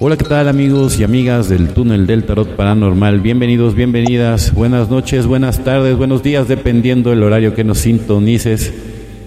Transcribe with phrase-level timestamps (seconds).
[0.00, 3.18] Hola, ¿qué tal amigos y amigas del túnel del tarot paranormal?
[3.18, 8.72] Bienvenidos, bienvenidas, buenas noches, buenas tardes, buenos días, dependiendo del horario que nos sintonices.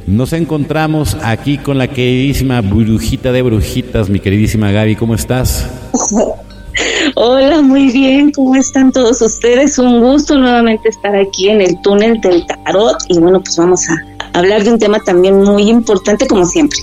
[0.07, 5.69] Nos encontramos aquí con la queridísima brujita de brujitas, mi queridísima Gaby, ¿cómo estás?
[7.15, 9.77] Hola, muy bien, ¿cómo están todos ustedes?
[9.77, 14.39] Un gusto nuevamente estar aquí en el túnel del tarot y bueno, pues vamos a
[14.39, 16.79] hablar de un tema también muy importante como siempre.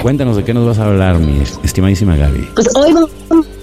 [0.00, 2.48] Cuéntanos de qué nos vas a hablar, mi estimadísima Gaby.
[2.54, 2.92] Pues hoy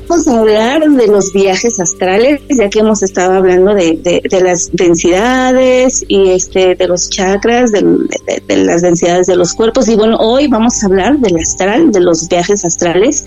[0.10, 6.06] a hablar de los viajes astrales, ya que hemos estado hablando de, de, las densidades
[6.08, 7.82] y este de los chakras, de,
[8.48, 9.88] de, las densidades de los cuerpos.
[9.88, 13.26] Y bueno, hoy vamos a hablar del astral, de los viajes astrales.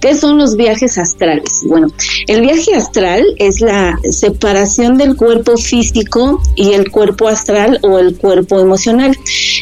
[0.00, 1.62] ¿Qué son los viajes astrales?
[1.66, 1.88] Bueno,
[2.26, 8.16] el viaje astral es la separación del cuerpo físico y el cuerpo astral o el
[8.16, 9.16] cuerpo emocional.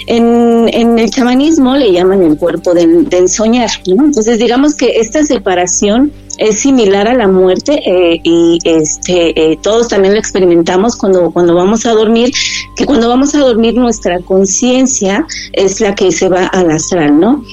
[0.06, 4.04] En, en el chamanismo le llaman el cuerpo del, del soñar, ¿no?
[4.04, 9.88] Entonces digamos que esta separación es similar a la muerte eh, y este eh, todos
[9.88, 12.32] también lo experimentamos cuando cuando vamos a dormir
[12.74, 17.44] que cuando vamos a dormir nuestra conciencia es la que se va al astral no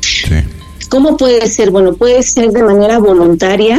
[0.00, 0.36] sí.
[0.88, 3.78] cómo puede ser bueno puede ser de manera voluntaria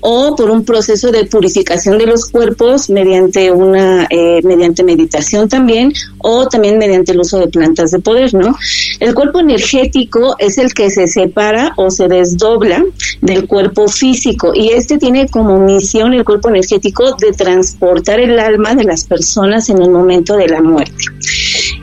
[0.00, 5.92] o por un proceso de purificación de los cuerpos mediante una eh, mediante meditación también
[6.18, 8.56] o también mediante el uso de plantas de poder, ¿no?
[9.00, 12.84] El cuerpo energético es el que se separa o se desdobla
[13.20, 18.74] del cuerpo físico y este tiene como misión el cuerpo energético de transportar el alma
[18.74, 21.04] de las personas en el momento de la muerte.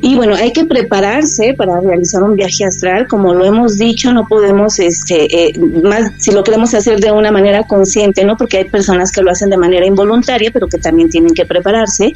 [0.06, 4.28] Y bueno, hay que prepararse para realizar un viaje astral, como lo hemos dicho, no
[4.28, 8.36] podemos, este, eh, más si lo queremos hacer de una manera consciente, ¿no?
[8.36, 12.14] Porque hay personas que lo hacen de manera involuntaria, pero que también tienen que prepararse.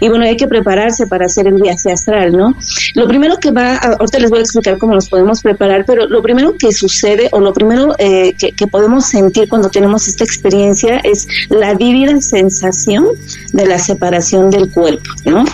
[0.00, 2.56] Y bueno, hay que prepararse para hacer el viaje astral, ¿no?
[2.94, 6.22] Lo primero que va, ahorita les voy a explicar cómo nos podemos preparar, pero lo
[6.22, 10.96] primero que sucede o lo primero eh, que, que podemos sentir cuando tenemos esta experiencia
[11.04, 13.06] es la vívida sensación
[13.52, 15.44] de la separación del cuerpo, ¿no?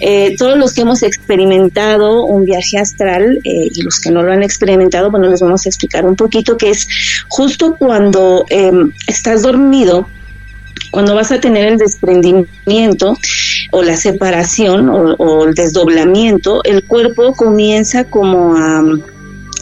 [0.00, 4.32] Eh, todos los que hemos experimentado un viaje astral eh, y los que no lo
[4.32, 6.88] han experimentado, bueno, les vamos a explicar un poquito que es
[7.28, 10.08] justo cuando em, estás dormido,
[10.90, 13.16] cuando vas a tener el desprendimiento
[13.72, 18.82] o la separación o, el desdoblamiento, el cuerpo comienza como a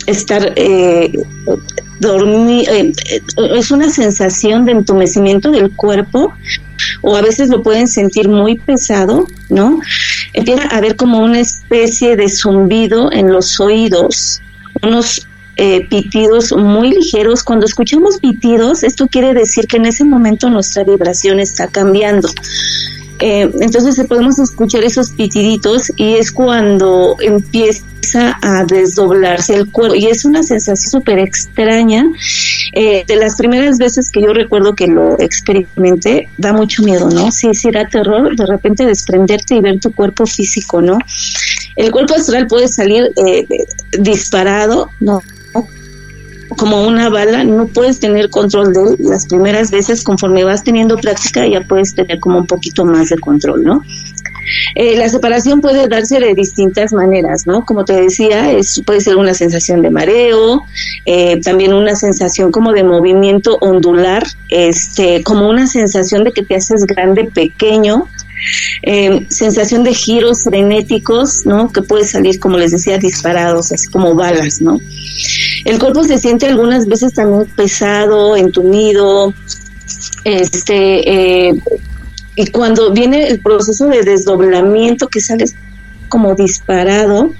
[0.06, 1.12] estar eh,
[2.00, 2.92] dormir, eh,
[3.56, 6.32] es una sensación de entumecimiento del cuerpo
[7.02, 9.80] o a veces lo pueden sentir muy pesado, ¿no?
[10.34, 14.42] Empieza a haber como una especie de zumbido en los oídos,
[14.82, 17.44] unos eh, pitidos muy ligeros.
[17.44, 22.28] Cuando escuchamos pitidos, esto quiere decir que en ese momento nuestra vibración está cambiando.
[23.20, 30.06] Eh, entonces podemos escuchar esos pitiditos y es cuando empieza a desdoblarse el cuerpo y
[30.06, 32.04] es una sensación súper extraña.
[32.72, 37.30] Eh, de las primeras veces que yo recuerdo que lo experimenté, da mucho miedo, ¿no?
[37.30, 40.98] Sí, sí, da terror de repente desprenderte y ver tu cuerpo físico, ¿no?
[41.76, 43.46] El cuerpo astral puede salir eh,
[43.98, 45.22] disparado, ¿no?
[46.56, 51.46] Como una bala, no puedes tener control de las primeras veces, conforme vas teniendo práctica
[51.46, 53.82] ya puedes tener como un poquito más de control, ¿no?
[54.74, 57.64] Eh, la separación puede darse de distintas maneras, ¿no?
[57.64, 60.62] Como te decía, es, puede ser una sensación de mareo,
[61.06, 66.56] eh, también una sensación como de movimiento ondular, este, como una sensación de que te
[66.56, 68.06] haces grande, pequeño,
[68.82, 71.72] eh, sensación de giros frenéticos, ¿no?
[71.72, 74.78] Que puede salir, como les decía, disparados, así como balas, ¿no?
[75.64, 79.32] El cuerpo se siente algunas veces también pesado, entumido,
[80.24, 81.54] este, eh,
[82.36, 85.44] y cuando viene el proceso de desdoblamiento que sale
[86.08, 87.30] como disparado,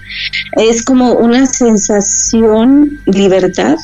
[0.52, 3.76] es como una sensación libertad,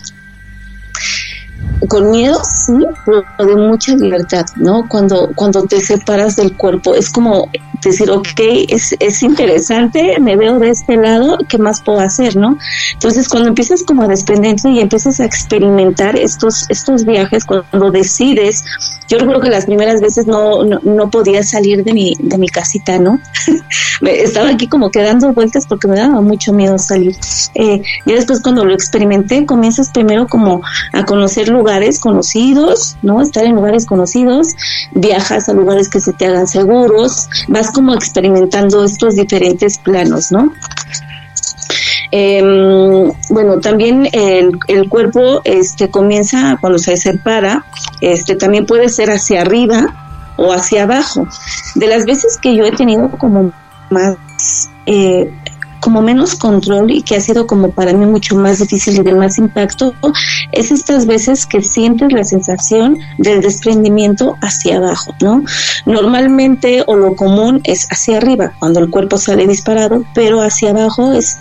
[1.89, 2.75] con miedo, sí,
[3.05, 4.89] pero de mucha libertad, ¿no?
[4.89, 7.51] Cuando, cuando te separas del cuerpo, es como
[7.83, 12.59] decir, ok, es, es interesante, me veo de este lado, ¿qué más puedo hacer, no?
[12.93, 18.65] Entonces, cuando empiezas como a desprenderte y empiezas a experimentar estos, estos viajes, cuando decides,
[19.11, 22.97] yo recuerdo que las primeras veces no, no, podía salir de mi, de mi casita,
[22.99, 23.19] ¿no?
[24.03, 27.17] Estaba aquí como quedando vueltas porque me daba mucho miedo salir.
[27.55, 30.63] Eh, y después cuando lo experimenté, comienzas primero como
[30.93, 33.21] a conocer lugares conocidos, ¿no?
[33.21, 34.55] Estar en lugares conocidos,
[34.93, 40.53] viajas a lugares que se te hagan seguros, vas como experimentando estos diferentes planos, ¿no?
[42.13, 47.65] Em, bueno, también el, cuerpo este, comienza cuando se separa,
[48.01, 51.27] este, también puede ser hacia arriba o hacia abajo.
[51.75, 53.53] De las veces que yo he tenido como
[53.91, 54.17] más
[54.87, 55.33] eh,
[55.81, 59.15] como menos control y que ha sido como para mí mucho más difícil y de
[59.15, 59.95] más impacto,
[60.53, 65.43] es estas veces que sientes la sensación del desprendimiento hacia abajo, ¿no?
[65.87, 71.13] Normalmente o lo común es hacia arriba, cuando el cuerpo sale disparado, pero hacia abajo
[71.13, 71.39] es,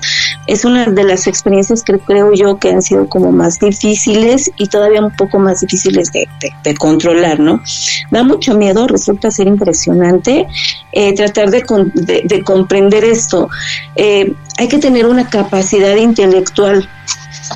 [0.48, 4.68] es una de las experiencias que creo yo que han sido como más difíciles y
[4.68, 6.28] todavía un poco más difíciles de,
[6.76, 7.62] controlar, ¿no?
[8.12, 10.48] Da mucho miedo, resulta ser impresionante
[10.92, 11.64] eh, tratar de,
[12.24, 13.50] de, comprender esto.
[13.96, 16.90] Eh, hay que tener una capacidad intelectual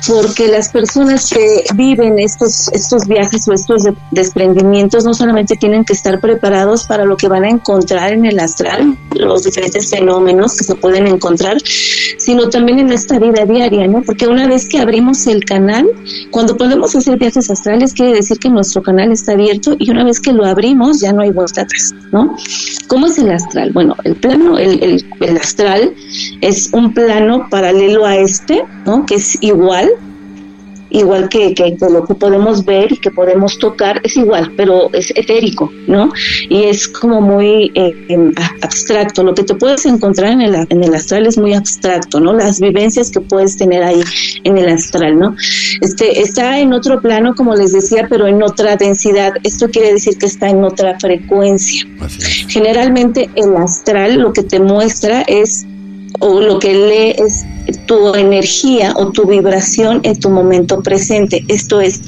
[0.06, 5.92] porque las personas que viven estos, estos viajes o estos desprendimientos no solamente tienen que
[5.92, 10.64] estar preparados para lo que van a encontrar en el astral, los diferentes fenómenos que
[10.64, 11.56] se pueden encontrar,
[12.18, 14.02] sino también en esta vida diaria, ¿no?
[14.02, 15.86] Porque una vez que abrimos el canal,
[16.30, 20.20] cuando podemos hacer viajes astrales, quiere decir que nuestro canal está abierto y una vez
[20.20, 22.36] que lo abrimos ya no hay vuelta atrás, ¿no?
[22.88, 23.72] ¿Cómo es el astral?
[23.72, 25.94] Bueno, el plano, el, el, el astral
[26.40, 29.06] es un plano paralelo a este, ¿no?
[29.06, 29.83] Que es igual
[30.94, 35.10] igual que, que, lo que podemos ver y que podemos tocar, es igual, pero es
[35.16, 36.12] etérico, ¿no?
[36.48, 38.32] Y es como muy eh, em,
[38.62, 39.24] abstracto.
[39.24, 42.32] Lo que te puedes encontrar en el, en el astral es muy abstracto, ¿no?
[42.32, 44.00] Las vivencias que puedes tener ahí
[44.44, 45.34] en el astral, ¿no?
[45.80, 49.32] Este, está en otro plano, como les decía, pero en otra densidad.
[49.42, 51.84] Esto quiere decir que está en otra frecuencia.
[52.48, 55.66] Generalmente el astral lo que te muestra es
[56.20, 57.44] o lo que lee es
[57.86, 61.44] tu energía o tu vibración en tu momento presente.
[61.48, 62.00] Esto es,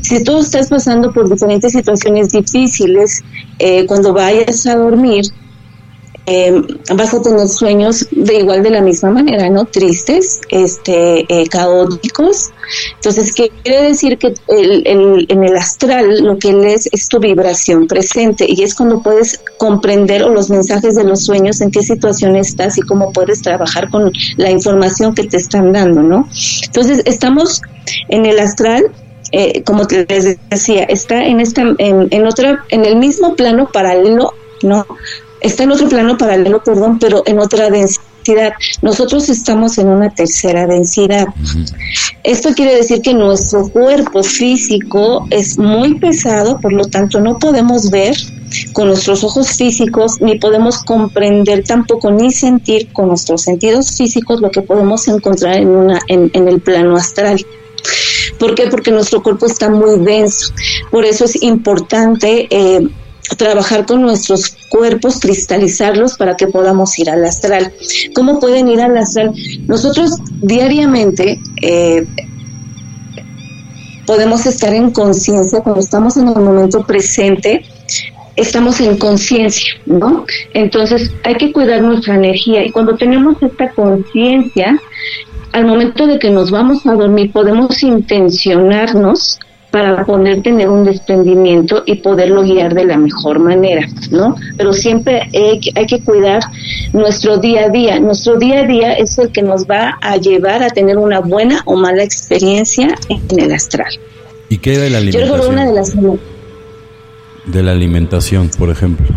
[0.00, 3.22] si tú estás pasando por diferentes situaciones difíciles,
[3.58, 5.24] eh, cuando vayas a dormir,
[6.26, 6.62] eh,
[6.94, 9.64] vas a tener sueños de igual de la misma manera, ¿no?
[9.66, 12.50] Tristes, este, eh, caóticos.
[12.96, 18.46] Entonces, ¿qué quiere decir que en el astral lo que lees es tu vibración presente
[18.48, 22.78] y es cuando puedes comprender o los mensajes de los sueños en qué situación estás
[22.78, 26.28] y cómo puedes trabajar con la información que te están dando, ¿no?
[26.64, 27.60] Entonces, estamos
[28.08, 28.90] en el astral
[29.36, 34.32] eh, como te les decía, está en esta, en, otra, en el mismo plano paralelo,
[34.62, 34.86] ¿no?
[35.44, 38.54] Está en otro plano paralelo, perdón, pero en otra densidad.
[38.80, 41.26] Nosotros estamos en una tercera densidad.
[42.22, 47.90] Esto quiere decir que nuestro cuerpo físico es muy pesado, por lo tanto no podemos
[47.90, 48.16] ver
[48.72, 54.50] con nuestros ojos físicos, ni podemos comprender tampoco ni sentir con nuestros sentidos físicos lo
[54.50, 57.44] que podemos encontrar en, una, en, en el plano astral.
[58.38, 58.68] ¿Por qué?
[58.68, 60.52] Porque nuestro cuerpo está muy denso.
[60.90, 62.88] Por eso es importante eh,
[63.36, 67.72] trabajar con nuestros cuerpos, cristalizarlos para que podamos ir al astral.
[68.14, 69.32] ¿Cómo pueden ir al astral?
[69.66, 72.06] Nosotros diariamente eh,
[74.06, 77.64] podemos estar en conciencia, cuando estamos en el momento presente,
[78.36, 80.24] estamos en conciencia, ¿no?
[80.52, 84.80] Entonces hay que cuidar nuestra energía y cuando tenemos esta conciencia,
[85.52, 89.38] al momento de que nos vamos a dormir podemos intencionarnos
[89.74, 94.36] para poder tener un desprendimiento y poderlo guiar de la mejor manera, ¿no?
[94.56, 96.40] Pero siempre hay, que cuidar
[96.92, 97.98] nuestro día a día.
[97.98, 101.60] Nuestro día a día es el que nos va a llevar a tener una buena
[101.64, 103.92] o mala experiencia en el astral.
[104.48, 105.40] ¿Y qué de la alimentación?
[105.40, 105.96] Yo una de las...
[107.46, 109.08] De la alimentación, por ejemplo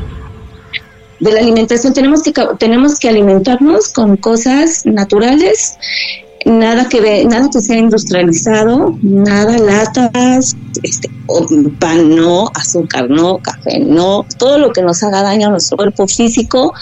[1.19, 5.75] de la alimentación tenemos que tenemos que alimentarnos con cosas naturales
[6.47, 11.09] nada que ve, nada que sea industrializado, nada latas, este,
[11.79, 16.07] pan no, azúcar no, café no, todo lo que nos haga daño a nuestro cuerpo
[16.07, 16.73] físico,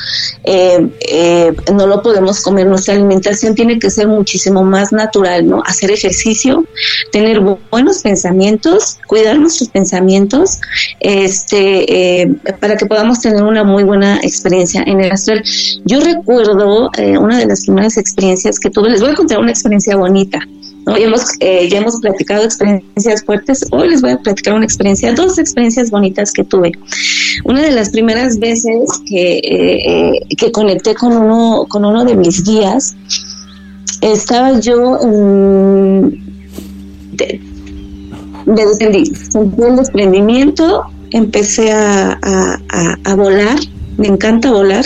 [0.43, 2.67] eh, eh, no lo podemos comer.
[2.67, 5.63] Nuestra alimentación tiene que ser muchísimo más natural, ¿no?
[5.65, 6.65] Hacer ejercicio,
[7.12, 7.41] tener
[7.72, 10.60] buenos pensamientos, cuidar nuestros pensamientos,
[11.00, 15.43] este, eh, para que podamos tener una muy buena experiencia en el astral.
[15.86, 19.95] Yo recuerdo una de las primeras experiencias que tuve, les voy a contar una experiencia
[19.95, 20.39] bonita.
[20.85, 20.97] ¿no?
[20.97, 25.13] Ya, hemos, eh, ya hemos platicado experiencias fuertes, hoy les voy a platicar una experiencia,
[25.13, 26.71] dos experiencias bonitas que tuve.
[27.43, 32.43] Una de las primeras veces que, eh, que conecté con uno, con uno de mis
[32.43, 32.95] guías,
[34.01, 35.00] estaba yo
[37.13, 37.41] de,
[39.31, 43.57] sentí el desprendimiento, empecé a, a, a, volar,
[43.97, 44.85] me encanta volar,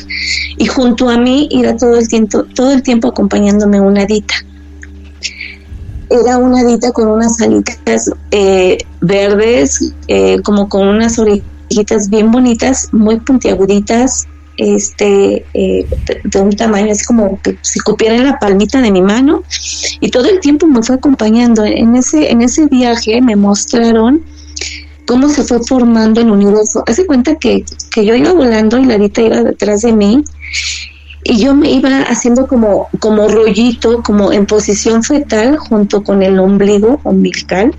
[0.57, 4.35] y junto a mí iba todo el tiempo, todo el tiempo acompañándome una dita
[6.09, 12.89] era una dita con unas alitas eh, verdes, eh, como con unas orejitas bien bonitas,
[12.91, 15.87] muy puntiaguditas, este, eh,
[16.23, 19.43] de, un tamaño así como que si cupiera la palmita de mi mano,
[20.01, 21.63] y todo el tiempo me fue acompañando.
[21.63, 24.23] En ese, en ese viaje me mostraron
[25.05, 26.83] cómo se fue formando el universo.
[26.87, 30.23] Hace cuenta que, que yo iba volando y la dita iba detrás de mí
[31.23, 36.39] y yo me iba haciendo como, como rollito, como en posición fetal junto con el
[36.39, 37.73] ombligo umbilical.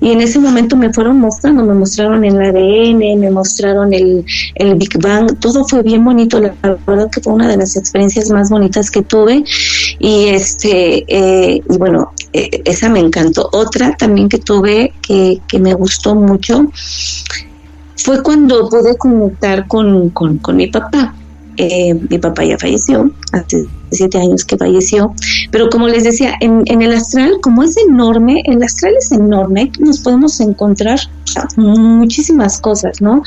[0.00, 4.24] Y en ese momento me fueron mostrando, me mostraron el ADN, me mostraron el,
[4.54, 6.54] el Big Bang, todo fue bien bonito, la
[6.86, 9.44] verdad que fue una de las experiencias más bonitas que tuve
[9.98, 13.48] y este eh, bueno, eh, esa me encantó.
[13.52, 16.70] Otra también que tuve que, que me gustó mucho
[17.96, 21.14] fue cuando pude conectar con, con, con mi papá.
[21.56, 25.14] Eh, mi papá ya falleció, hace siete años que falleció,
[25.50, 30.00] pero como les decía, en, el astral, como es enorme, el astral es enorme, nos
[30.00, 30.98] podemos encontrar
[31.56, 33.22] muchísimas cosas, ¿no?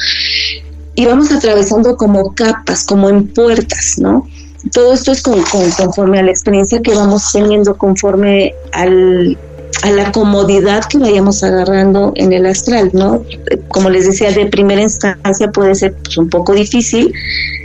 [0.96, 4.27] Y vamos atravesando como capas, como en puertas, ¿no?
[4.72, 9.38] Todo esto es con, con, conforme a la experiencia que vamos teniendo, conforme al
[9.84, 13.24] a la comodidad que vayamos agarrando en el astral, ¿no?
[13.67, 17.13] Como les decía, de primera instancia puede ser pues, un poco difícil,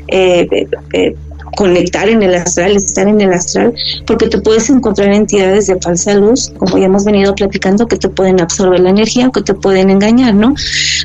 [0.09, 1.17] eh, eh,
[1.57, 3.75] conectar en el astral, estar en el astral,
[4.07, 8.09] porque te puedes encontrar entidades de falsa luz, como ya hemos venido platicando, que te
[8.09, 10.55] pueden absorber la energía o que te pueden engañar, ¿no?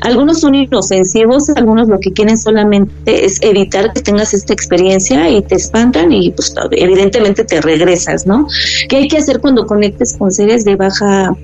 [0.02, 5.42] Algunos son inofensivos, algunos lo que quieren solamente es evitar que tengas esta experiencia y
[5.42, 8.46] te espantan y pues evidentemente te regresas, ¿no?
[8.88, 11.34] ¿Qué hay que hacer cuando conectes con seres de baja,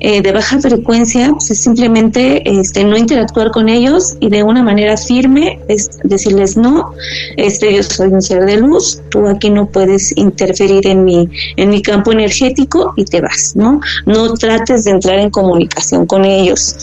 [0.00, 1.30] eh, de baja frecuencia?
[1.32, 6.56] Pues es simplemente este, no interactuar con ellos y de una manera firme es decirles
[6.56, 6.92] no,
[7.36, 11.70] este, yo soy un ser de luz, tú aquí no puedes interferir en mi, en
[11.70, 13.80] mi campo energético y te vas, ¿no?
[14.06, 16.76] No trates de entrar en comunicación con ellos.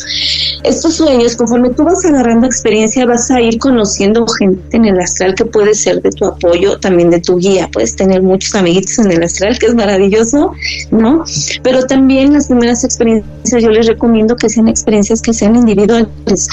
[0.63, 5.35] Estos sueños, conforme tú vas agarrando experiencia, vas a ir conociendo gente en el astral
[5.35, 7.69] que puede ser de tu apoyo, también de tu guía.
[7.71, 10.51] Puedes tener muchos amiguitos en el astral, que es maravilloso,
[10.91, 11.23] ¿no?
[11.63, 13.29] Pero también las primeras experiencias
[13.61, 16.47] yo les recomiendo que sean experiencias que sean individuales.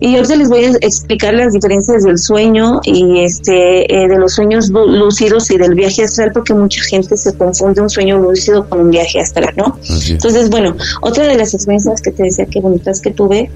[0.00, 4.34] Y ahorita les voy a explicar las diferencias del sueño y este eh, de los
[4.34, 8.80] sueños lúcidos y del viaje astral, porque mucha gente se confunde un sueño lúcido con
[8.80, 9.78] un viaje astral, ¿no?
[10.08, 13.50] Entonces, bueno, otra de las experiencias que te decía que bonitas que tuve,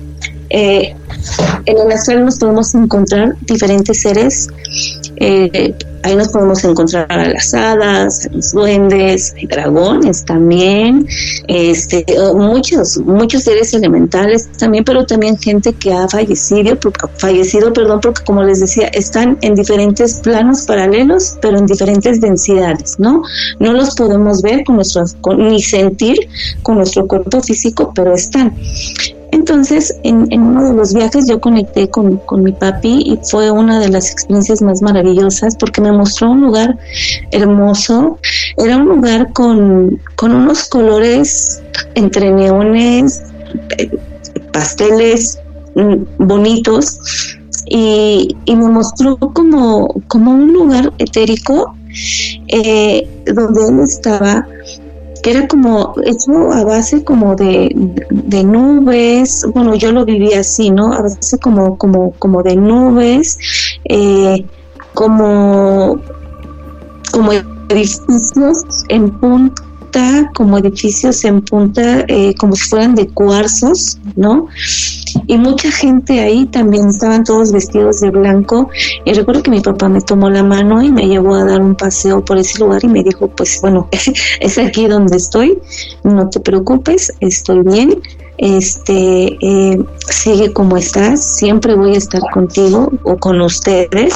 [0.51, 0.95] eh,
[1.67, 4.49] en el astral nos podemos encontrar diferentes seres.
[5.17, 11.07] Eh, ahí nos podemos encontrar a las hadas, a los duendes, hay dragones también,
[11.49, 16.79] este, muchos, muchos seres elementales también, pero también gente que ha fallecido,
[17.17, 22.99] fallecido, perdón, porque como les decía, están en diferentes planos paralelos, pero en diferentes densidades,
[22.99, 23.23] ¿no?
[23.59, 25.05] No los podemos ver con nuestro,
[25.37, 26.29] ni sentir
[26.63, 28.55] con nuestro cuerpo físico, pero están.
[29.33, 33.89] Entonces, en, uno de los viajes yo conecté con, mi papi y fue una de
[33.89, 36.79] las experiencias más maravillosas porque me mostró un lugar
[37.31, 38.19] hermoso.
[38.57, 41.63] Era un lugar con, unos colores
[41.95, 43.23] entre neones,
[43.79, 43.91] eh,
[44.53, 45.39] pasteles
[45.75, 46.99] mm, bonitos
[47.67, 51.75] y, me mostró como, como un lugar etérico
[52.49, 54.47] eh, donde él estaba
[55.31, 57.75] era como hecho a base como de,
[58.45, 60.93] nubes, bueno, yo lo viví así, ¿no?
[60.93, 63.39] A base como, como, como de nubes,
[63.85, 64.45] eh,
[64.95, 66.01] como,
[67.13, 67.33] como
[67.69, 69.11] edificios en
[70.35, 74.49] como edificios en punta, eh, como si fueran de cuarzos, ¿no?
[75.27, 78.69] Y mucha gente ahí también estaban todos vestidos de blanco.
[79.05, 81.75] Y recuerdo que mi papá me tomó la mano y me llevó a dar un
[81.75, 83.89] paseo por ese lugar y me dijo, pues bueno,
[84.41, 85.59] es aquí donde estoy,
[86.05, 88.03] no te preocupes, estoy bien
[88.39, 94.15] este eh, sigue como estás, siempre voy a estar contigo o con ustedes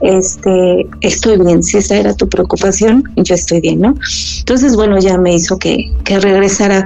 [0.00, 3.94] este, estoy bien, si esa era tu preocupación, yo estoy bien, ¿no?
[4.38, 6.84] Entonces, bueno, ya me hizo que, que regresara.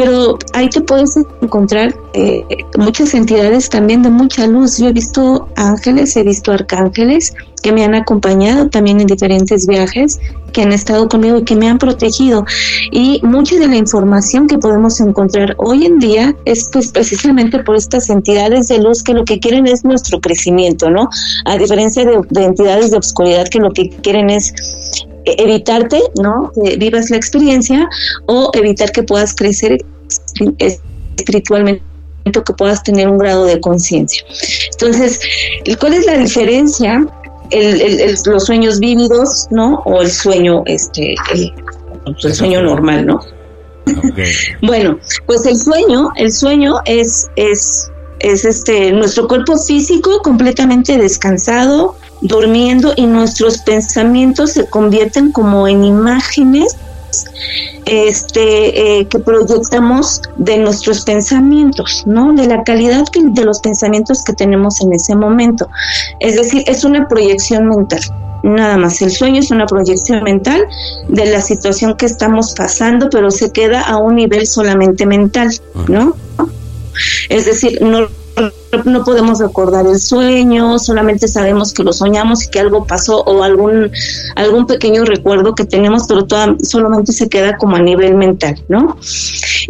[0.00, 2.42] Pero ahí te puedes encontrar eh,
[2.78, 4.78] muchas entidades también de mucha luz.
[4.78, 10.18] Yo he visto ángeles, he visto arcángeles que me han acompañado también en diferentes viajes,
[10.54, 12.46] que han estado conmigo y que me han protegido.
[12.90, 17.76] Y mucha de la información que podemos encontrar hoy en día es pues precisamente por
[17.76, 21.10] estas entidades de luz que lo que quieren es nuestro crecimiento, ¿no?
[21.44, 24.54] A diferencia de, de entidades de oscuridad que lo que quieren es
[25.24, 26.52] evitarte, ¿no?
[26.54, 27.88] Que vivas la experiencia
[28.26, 29.78] o evitar que puedas crecer
[30.58, 31.82] espiritualmente
[32.36, 34.24] o que puedas tener un grado de conciencia.
[34.72, 35.20] Entonces,
[35.78, 37.06] ¿cuál es la diferencia?
[37.50, 39.82] El, los sueños vívidos, ¿no?
[39.84, 41.52] O el sueño, este, el,
[42.32, 43.20] sueño normal, ¿no?
[44.62, 51.96] bueno, pues el sueño, el sueño es, es, es este, nuestro cuerpo físico completamente descansado,
[52.20, 56.76] durmiendo y nuestros pensamientos se convierten como en imágenes
[57.86, 62.32] este, eh, que proyectamos de nuestros pensamientos, ¿no?
[62.34, 65.68] De la calidad de los pensamientos que tenemos en ese momento.
[66.20, 68.00] Es decir, es una proyección mental.
[68.42, 69.02] nada más.
[69.02, 70.66] El sueño es una proyección mental
[71.08, 75.50] de la situación que estamos pasando, pero se queda a un nivel solamente mental,
[75.88, 76.16] ¿no?
[77.28, 78.08] Es decir, no
[78.84, 83.42] no podemos recordar el sueño, solamente sabemos que lo soñamos y que algo pasó o
[83.42, 83.90] algún,
[84.36, 86.26] algún pequeño recuerdo que tenemos, pero
[86.62, 88.96] solamente se queda como a nivel mental, ¿no?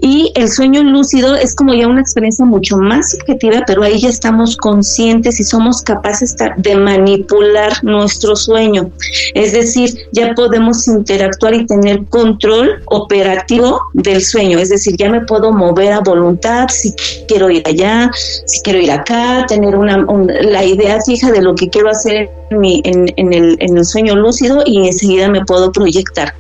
[0.02, 4.09] Y el sueño lúcido es como ya una experiencia mucho más subjetiva, pero ahí ya
[4.09, 8.90] estamos conscientes y somos capaces de manipular nuestro sueño.
[9.35, 14.59] Es decir, ya podemos interactuar y tener control operativo del sueño.
[14.59, 16.95] Es decir, ya me puedo mover a voluntad si
[17.26, 18.11] quiero ir allá,
[18.47, 20.07] si quiero ir acá, tener una,
[20.43, 24.17] la idea fija de lo que quiero hacer en, mi, en, el, en el sueño
[24.17, 26.35] lúcido y enseguida me puedo proyectar.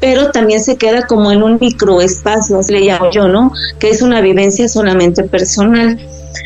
[0.00, 3.52] Pero también se queda como en un microespacio, le llamo yo, ¿no?
[3.78, 5.98] Que es una vivencia solamente personal.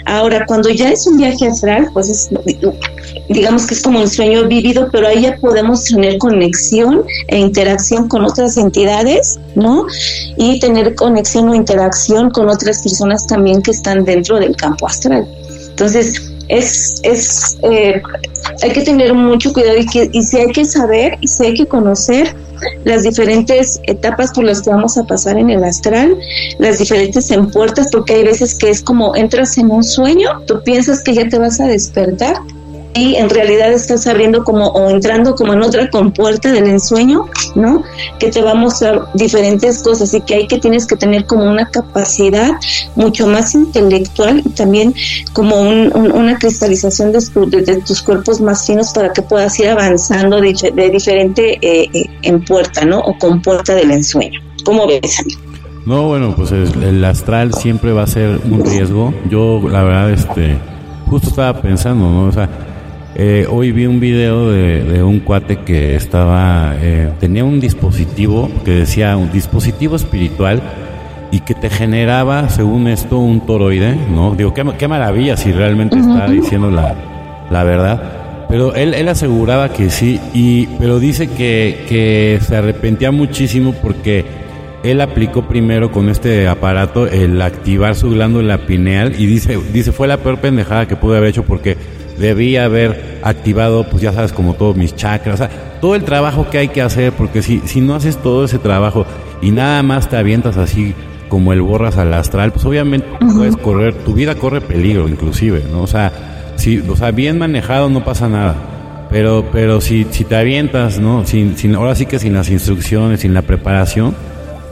[0.07, 2.31] Ahora, cuando ya es un viaje astral, pues es,
[3.29, 8.09] digamos que es como un sueño vivido, pero ahí ya podemos tener conexión e interacción
[8.09, 9.87] con otras entidades, ¿no?
[10.37, 15.27] Y tener conexión o interacción con otras personas también que están dentro del campo astral.
[15.75, 18.01] Entonces, es, es eh,
[18.63, 21.55] hay que tener mucho cuidado y, que, y si hay que saber y si hay
[21.55, 22.33] que conocer
[22.85, 26.17] las diferentes etapas por las que vamos a pasar en el astral,
[26.59, 31.03] las diferentes puertas, porque hay veces que es como entras en un sueño, tú piensas
[31.03, 32.37] que ya te vas a despertar
[32.95, 37.83] y en realidad estás abriendo como o entrando como en otra compuerta del ensueño, ¿no?
[38.19, 41.45] Que te va a mostrar diferentes cosas y que hay que tienes que tener como
[41.45, 42.53] una capacidad
[42.95, 44.95] mucho más intelectual y también
[45.33, 51.59] como una cristalización de, tus cuerpos más finos para que puedas ir avanzando de, diferente
[51.61, 53.01] eh, eh, en puerta, ¿no?
[53.01, 54.41] O con puerta del ensueño.
[54.65, 55.23] ¿Cómo ves?
[55.85, 59.13] No, bueno, pues el astral siempre va a ser un riesgo.
[59.29, 60.57] Yo, la verdad, este,
[61.07, 62.25] justo estaba pensando, ¿no?
[62.29, 62.49] O sea,
[63.17, 68.73] eh, hoy vi un video de, un cuate que estaba, eh, tenía un dispositivo que
[68.73, 70.61] decía un dispositivo espiritual
[71.31, 74.35] y que te generaba, según esto, un toroide, ¿no?
[74.35, 76.95] Digo, qué, qué maravilla si realmente está diciendo la,
[77.51, 78.03] la verdad.
[78.49, 84.25] Pero él, él aseguraba que sí, y, pero dice que, que se arrepentía muchísimo porque
[84.85, 90.07] él aplicó primero con este aparato el activar su glándula pineal y dice, dice fue
[90.07, 91.77] la peor pendejada que pude haber hecho porque
[92.19, 95.51] debía haber activado, pues ya sabes, como todos mis chakras, o sea,
[95.81, 99.07] todo el trabajo que hay que hacer, porque si, si no haces todo ese trabajo
[99.43, 100.95] y nada más te avientas así
[101.29, 105.83] como el borras al astral, pues obviamente puedes correr, tu vida corre peligro inclusive, ¿no?
[105.83, 106.13] O sea,
[106.57, 108.55] si, o sea, bien manejado no pasa nada.
[109.11, 111.25] Pero, pero si, si te avientas, ¿no?
[111.27, 114.15] Sin, sin, ahora sí que sin las instrucciones, sin la preparación,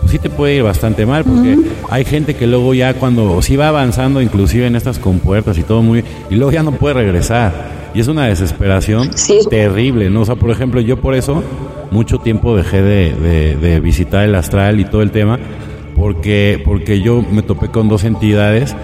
[0.02, 1.56] pues sí te puede ir bastante mal, porque
[1.88, 5.80] hay gente que luego ya cuando, si va avanzando inclusive en estas compuertas y todo
[5.80, 7.80] muy, y luego ya no puede regresar.
[7.94, 9.10] Y es una desesperación
[9.50, 10.22] terrible, ¿no?
[10.22, 11.44] O sea, por ejemplo, yo por eso
[11.92, 15.38] mucho tiempo dejé de, de, visitar el astral y todo el tema,
[15.94, 18.74] porque, porque yo me topé con dos entidades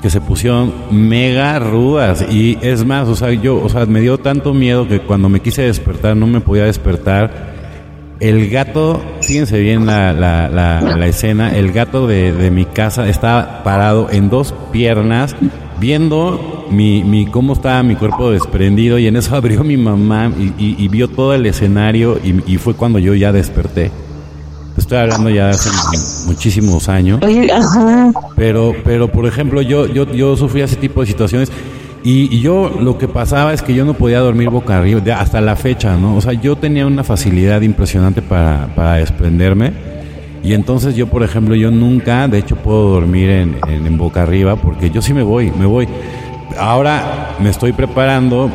[0.00, 4.18] que se pusieron mega rudas y es más, o sea, yo, o sea, me dio
[4.18, 7.57] tanto miedo que cuando me quise despertar no me podía despertar
[8.20, 13.62] el gato, fíjense bien la, la, la, escena, el gato de, de, mi casa estaba
[13.62, 15.36] parado en dos piernas
[15.78, 20.88] viendo mi, mi cómo estaba mi cuerpo desprendido y en eso abrió mi mamá y,
[20.88, 23.90] vio todo el escenario y, fue cuando yo ya desperté.
[24.76, 25.70] Estoy hablando ya de hace
[26.26, 27.20] muchísimos años.
[28.36, 31.50] Pero, pero por ejemplo, yo, yo, yo sufrí ese tipo de situaciones
[32.10, 35.56] y, yo lo que pasaba es que yo no podía dormir boca arriba, hasta la
[35.56, 36.16] fecha, ¿no?
[36.16, 39.72] O sea, yo tenía una facilidad impresionante para, para desprenderme.
[40.42, 44.56] Y entonces yo, por ejemplo, yo nunca, de hecho, puedo dormir en, en, boca arriba
[44.56, 45.86] porque yo sí me voy, me voy.
[46.58, 48.50] Ahora me estoy preparando,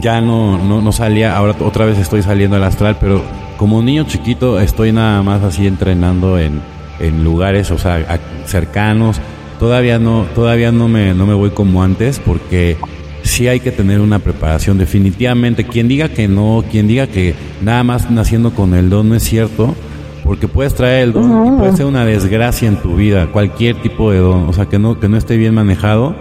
[0.00, 3.20] ya no, no, no salía, ahora otra vez estoy saliendo al astral, pero
[3.58, 6.62] como niño chiquito estoy nada más así entrenando en,
[6.98, 9.20] en lugares, o sea, cercanos
[9.64, 12.76] Todavía no, todavía no me, no me voy como antes porque
[13.22, 14.76] sí hay que tener una preparación.
[14.76, 15.64] Definitivamente.
[15.64, 19.22] Quien diga que no, quien diga que nada más naciendo con el don no es
[19.22, 19.74] cierto,
[20.22, 24.10] porque puedes traer el don y puede ser una desgracia en tu vida, cualquier tipo
[24.10, 26.14] de don, o sea, que no, que no esté bien manejado,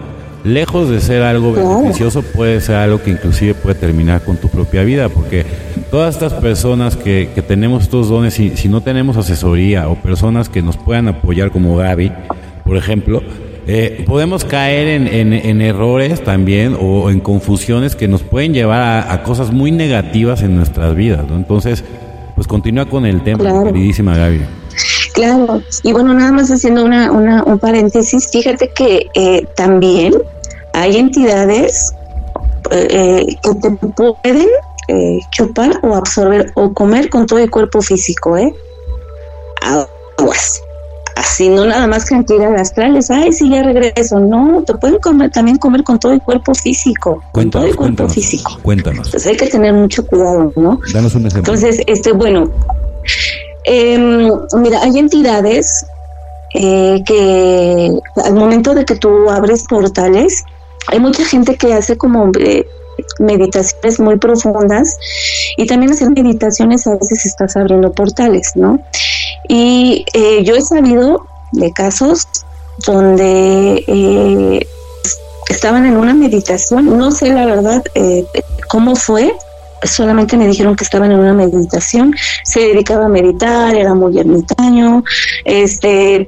[0.46, 4.84] lejos de ser algo beneficioso, puede ser algo que inclusive puede terminar con tu propia
[4.84, 5.46] vida, porque
[5.92, 10.48] todas estas personas que, que tenemos estos dones, si, si no tenemos asesoría o personas
[10.48, 12.10] que nos puedan apoyar como Gaby,
[12.64, 13.22] por ejemplo,
[13.66, 19.52] eh, podemos caer en, errores también o en confusiones que nos pueden llevar a, cosas
[19.52, 21.26] muy negativas en nuestras vidas.
[21.28, 21.36] ¿no?
[21.36, 21.84] Entonces,
[22.36, 24.42] pues continúa con el tema, queridísima Gaby.
[25.14, 30.16] Claro, y bueno, nada más haciendo una, un paréntesis, fíjate que eh, también
[30.74, 31.94] hay entidades
[32.72, 34.48] eh, que te pueden
[34.88, 38.54] eh, chupar o absorber o comer con todo el cuerpo físico, ¿eh?
[39.62, 40.62] Aguas.
[41.16, 43.12] Así, no nada más cantidad astrales.
[43.12, 44.20] Ay, sí, ya regreso.
[44.20, 47.24] No, te pueden comer, también comer con todo el cuerpo físico.
[47.32, 48.58] con todo el cuerpo físico.
[48.64, 49.08] Cuéntanos.
[49.08, 50.80] Entonces hay que tener mucho cuidado, ¿no?
[50.94, 51.54] Danos un ejemplo.
[51.54, 52.50] Entonces, este, bueno,
[53.66, 53.98] eh,
[54.58, 55.86] mira, hay entidades
[56.56, 57.92] eh, que
[58.24, 60.44] al momento de que tú abres portales,
[60.88, 62.66] hay mucha gente que hace como eh,
[63.20, 64.98] meditaciones muy profundas
[65.58, 68.80] y también hacer meditaciones a veces estás abriendo portales, ¿no?
[69.48, 72.28] Y eh, yo he sabido de casos
[72.86, 74.68] donde eh,
[75.50, 78.26] estaban en una meditación, no sé la verdad eh,
[78.68, 79.34] cómo fue,
[79.84, 85.04] solamente me dijeron que estaban en una meditación, se dedicaba a meditar, era muy ermitaño,
[85.46, 86.26] este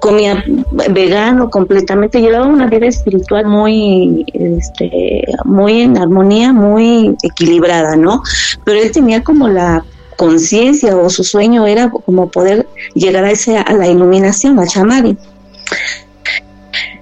[0.00, 0.44] comía
[0.90, 8.22] vegano completamente, llevaba una vida espiritual muy, este, muy en armonía, muy equilibrada, ¿no?
[8.64, 9.84] Pero él tenía como la
[10.16, 15.16] conciencia o su sueño era como poder llegar a ese a la iluminación, a Chamari.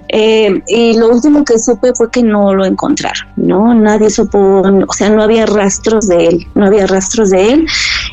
[0.09, 3.75] Eh, y lo último que supe fue que no lo encontraron, ¿no?
[3.75, 7.67] Nadie supo, o sea, no había rastros de él, no había rastros de él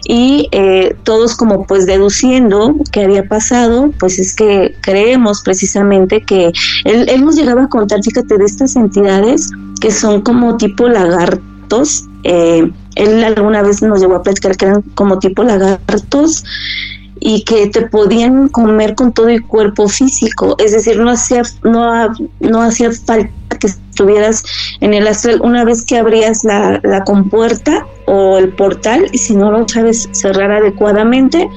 [0.05, 6.51] y eh, todos como pues deduciendo qué había pasado, pues es que creemos precisamente que
[6.83, 12.05] él, él nos llegaba a contar, fíjate, de estas entidades que son como tipo lagartos,
[12.23, 16.43] eh, él alguna vez nos llegó a platicar que eran como tipo lagartos
[17.25, 22.13] y que te podían comer con todo el cuerpo físico, es decir, no hacía no,
[22.41, 24.43] no hacía falta que estuvieras
[24.81, 25.39] en el astral.
[25.41, 30.09] Una vez que abrías la, la compuerta o el portal y si no lo sabes
[30.11, 31.49] cerrar adecuadamente,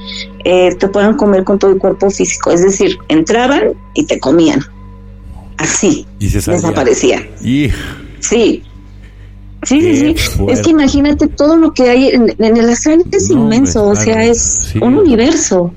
[0.45, 4.61] eh, te puedan comer con todo el cuerpo físico, es decir, entraban y te comían,
[5.57, 7.27] así, y se desaparecían.
[7.43, 7.71] Y...
[8.21, 8.63] Sí,
[9.67, 10.45] Sí, sí, sí.
[10.47, 14.73] Es que imagínate todo lo que hay en, el astral es inmenso, o sea, es
[14.79, 15.73] un universo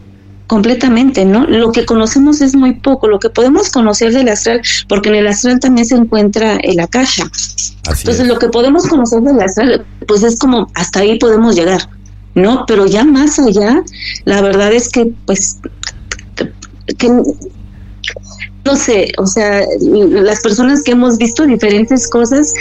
[0.46, 1.44] completamente, ¿no?
[1.46, 5.26] Lo que conocemos es muy poco, lo que podemos conocer del astral, porque en el
[5.26, 7.24] astral también se encuentra la caja.
[7.88, 11.88] Entonces, lo que podemos conocer del astral, pues es como hasta ahí podemos llegar,
[12.37, 12.64] ¿no?
[12.66, 13.83] Pero ya más allá,
[14.24, 15.59] la verdad es que, pues,
[16.96, 17.11] que
[18.64, 22.53] no sé, o sea, las personas que hemos visto diferentes cosas,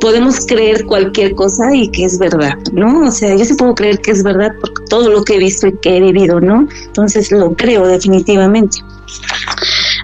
[0.00, 3.08] podemos creer cualquier cosa y que es verdad, ¿no?
[3.08, 5.66] O sea, yo sí puedo creer que es verdad por todo lo que he visto
[5.66, 6.68] y que he vivido, ¿no?
[6.86, 8.78] Entonces lo creo definitivamente.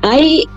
[0.03, 0.49] Hay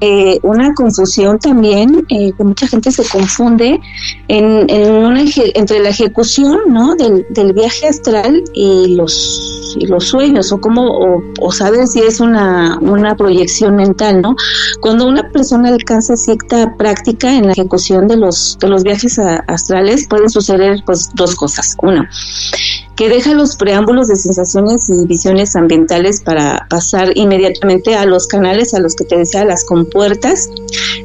[0.00, 3.80] eh, una confusión también, eh, que mucha gente se confunde
[4.28, 6.94] en, en una, entre la ejecución, ¿no?
[6.94, 12.78] Del, viaje astral y los y los sueños o cómo o, saber si es una,
[12.80, 14.36] una proyección mental, ¿no?
[14.80, 20.06] Cuando una persona alcanza cierta práctica en la ejecución de los de los viajes astrales
[20.08, 21.76] pueden suceder pues dos cosas.
[21.82, 22.08] Una,
[22.98, 28.74] que deja los preámbulos de sensaciones y visiones ambientales para pasar inmediatamente a los canales
[28.74, 30.50] a los que te decía las compuertas,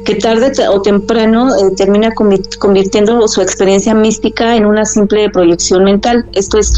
[0.04, 6.26] que tarde o temprano eh, termina convirtiendo su experiencia mística en una simple proyección mental.
[6.32, 6.74] Esto es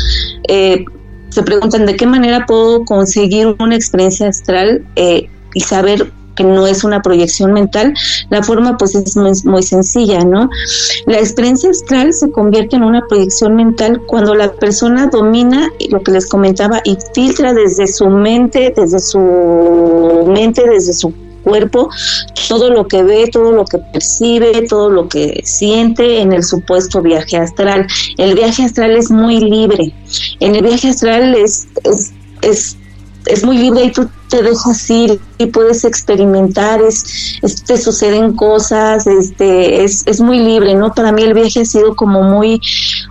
[0.48, 0.84] eh,
[1.30, 6.66] se preguntan de qué manera puedo conseguir una experiencia astral eh, y saber que no
[6.66, 7.94] es una proyección mental,
[8.30, 10.48] la forma pues es muy, sencilla, ¿no?
[11.06, 16.12] La experiencia astral se convierte en una proyección mental cuando la persona domina lo que
[16.12, 21.12] les comentaba y filtra desde su mente, desde su mente, desde su
[21.46, 21.88] cuerpo,
[22.48, 27.02] todo lo que ve, todo lo que percibe, todo lo que siente en el supuesto
[27.02, 27.86] viaje astral.
[28.18, 29.94] El viaje astral es muy libre.
[30.40, 32.76] En el viaje astral es, es, es,
[33.26, 37.36] es muy libre y tú te dejas ir y puedes experimentar, es,
[37.66, 40.92] te suceden cosas, este, es, es muy libre, ¿no?
[40.94, 42.60] Para mí el viaje ha sido como muy,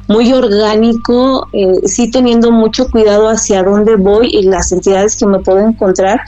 [0.08, 5.39] muy orgánico, eh, sí teniendo mucho cuidado hacia dónde voy y las entidades que me
[5.39, 6.21] puedo encontrar,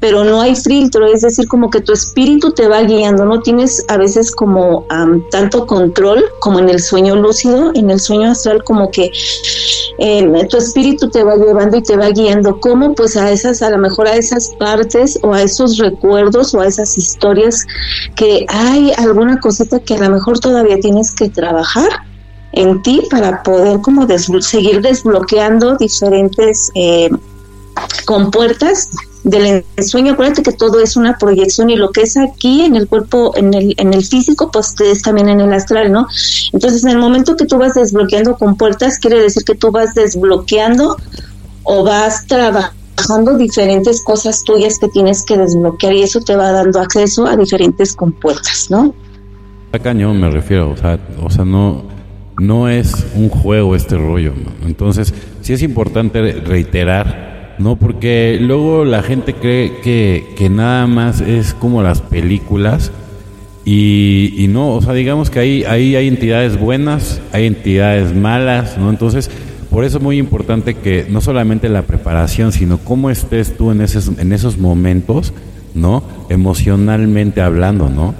[0.00, 3.84] pero no hay filtro, es decir, como que tu espíritu te va guiando, no tienes
[3.88, 4.86] a veces como
[5.30, 9.10] tanto control como en el sueño lúcido, en el sueño astral como que
[9.98, 13.70] eh, tu espíritu te va llevando y te va guiando, como pues a esas, a
[13.70, 17.66] lo mejor a esas partes o a esos recuerdos o a esas historias
[18.16, 21.88] que hay alguna cosita que a lo mejor todavía tienes que trabajar
[22.52, 24.06] en ti para poder como
[24.40, 27.10] seguir desbloqueando diferentes eh,
[28.04, 28.90] compuertas
[29.24, 30.12] del sueño.
[30.12, 33.54] Acuérdate que todo es una proyección y lo que es aquí en el cuerpo, en
[33.54, 36.06] el, en el físico, pues es también en el astral, ¿no?
[36.52, 40.96] Entonces, en el momento que tú vas desbloqueando compuertas, quiere decir que tú vas desbloqueando
[41.62, 46.52] o vas trabajando trabajando diferentes cosas tuyas que tienes que desbloquear y eso te va
[46.52, 48.94] dando acceso a diferentes compuertas, ¿no?
[49.72, 51.84] A cañón me refiero, o sea, o sea, no,
[52.38, 54.32] no es un juego este rollo.
[54.66, 57.76] Entonces, sí es importante reiterar, ¿no?
[57.76, 62.92] Porque luego la gente cree que, que nada más es como las películas.
[63.64, 68.76] Y, y, no, o sea, digamos que ahí, ahí hay entidades buenas, hay entidades malas,
[68.76, 68.90] ¿no?
[68.90, 69.30] Entonces,
[69.72, 73.80] por eso es muy importante que no solamente la preparación, sino cómo estés tú en
[73.80, 75.32] esos, en esos momentos,
[75.74, 76.02] ¿no?
[76.28, 78.14] Emocionalmente hablando, ¿no?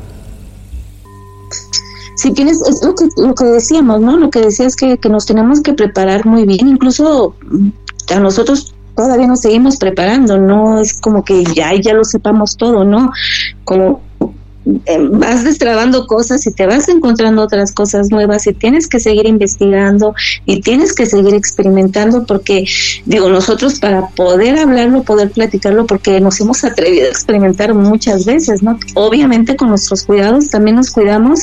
[2.22, 4.16] si tienes, es lo que, lo que decíamos, ¿no?
[4.16, 7.34] Lo que decías que, que nos tenemos que preparar muy bien, incluso
[8.14, 12.84] a nosotros todavía nos seguimos preparando, no es como que ya, ya lo sepamos todo,
[12.84, 13.10] ¿no?
[13.64, 14.02] Como
[14.64, 20.14] vas destrabando cosas y te vas encontrando otras cosas nuevas y tienes que seguir investigando
[20.46, 22.64] y tienes que seguir experimentando porque
[23.04, 28.62] digo nosotros para poder hablarlo poder platicarlo porque nos hemos atrevido a experimentar muchas veces
[28.62, 31.40] no obviamente con nuestros cuidados también nos cuidamos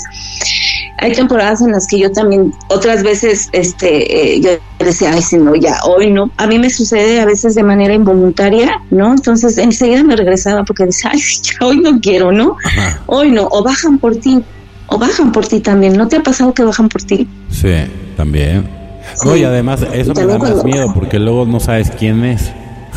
[1.02, 4.50] hay temporadas en las que yo también, otras veces, este, eh, yo
[4.86, 6.30] decía, ay, si no, ya, hoy no.
[6.38, 9.12] A mí me sucede a veces de manera involuntaria, ¿no?
[9.14, 12.58] Entonces enseguida me regresaba porque decía, ay, ya, hoy no quiero, ¿no?
[13.06, 14.44] Hoy no, o bajan por ti,
[14.88, 15.96] o bajan por ti también.
[15.96, 17.28] ¿No te ha pasado que bajan por ti?
[17.50, 17.74] Sí,
[18.18, 18.68] también.
[19.16, 19.44] Sí.
[19.44, 22.52] además eso me da más miedo porque luego no sabes quién es.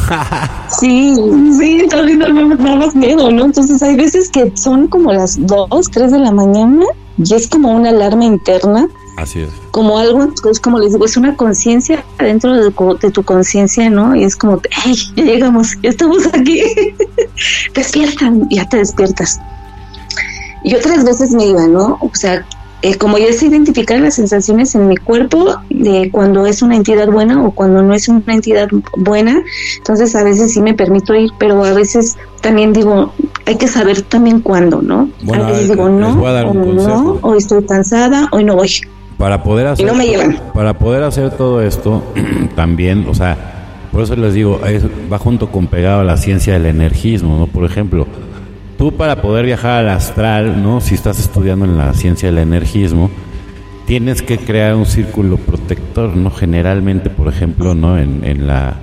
[0.80, 1.14] sí,
[1.58, 3.44] sí, también me da más miedo, ¿no?
[3.44, 6.84] Entonces hay veces que son como las 2, 3 de la mañana
[7.18, 8.88] y es como una alarma interna.
[9.16, 9.50] Así es.
[9.70, 14.16] Como algo, es como les digo, es una conciencia dentro de, de tu conciencia, ¿no?
[14.16, 16.62] Y es como, hey, ya llegamos, ya estamos aquí.
[17.74, 19.38] Despiertan, ya te despiertas.
[20.64, 21.98] Y otras veces me iba, ¿no?
[22.00, 22.46] O sea,
[22.82, 27.08] eh, como ya sé identificar las sensaciones en mi cuerpo de cuando es una entidad
[27.08, 29.40] buena o cuando no es una entidad buena,
[29.78, 33.12] entonces a veces sí me permito ir, pero a veces también digo,
[33.46, 35.08] hay que saber también cuándo, ¿no?
[35.32, 38.70] a veces digo, no, o no, o estoy cansada, hoy no voy.
[39.16, 40.40] Para poder hacer, y no me llevan.
[40.52, 42.02] Para poder hacer todo esto,
[42.56, 44.58] también, o sea, por eso les digo,
[45.12, 47.46] va junto con pegado a la ciencia del energismo, ¿no?
[47.46, 48.08] Por ejemplo,
[48.82, 50.80] tú para poder viajar al astral, ¿no?
[50.80, 53.12] Si estás estudiando en la ciencia del energismo,
[53.86, 56.32] tienes que crear un círculo protector, ¿no?
[56.32, 57.96] Generalmente, por ejemplo, ¿no?
[57.96, 58.80] En, la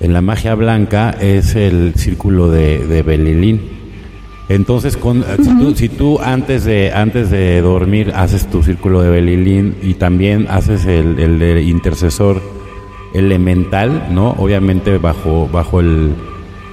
[0.00, 3.62] en la magia blanca es el círculo de, de Belilín.
[4.50, 5.24] Entonces, con,
[5.76, 10.84] si, tú, antes de antes de dormir haces tu círculo de Belilín y también haces
[10.84, 12.42] el, el de intercesor
[13.14, 14.32] elemental, ¿no?
[14.32, 16.12] Obviamente bajo bajo el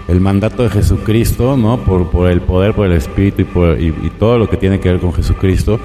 [0.08, 1.78] el mandato de Jesucristo, ¿no?
[1.80, 4.90] Por, por el poder, por el Espíritu y, por, y, todo lo que tiene que
[4.90, 5.80] ver con Jesucristo,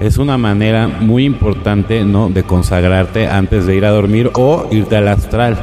[0.00, 2.28] es una manera muy importante, ¿no?
[2.28, 5.56] De consagrarte antes de ir a dormir o irte al astral,